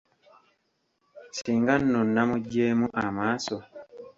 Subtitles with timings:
[1.37, 3.57] Singa nno nnamuggyeemu amaaso!